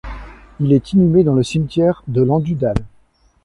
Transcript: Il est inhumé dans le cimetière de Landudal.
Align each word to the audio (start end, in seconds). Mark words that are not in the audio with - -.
Il 0.59 0.73
est 0.73 0.93
inhumé 0.93 1.23
dans 1.23 1.35
le 1.35 1.43
cimetière 1.43 2.01
de 2.07 2.23
Landudal. 2.23 2.73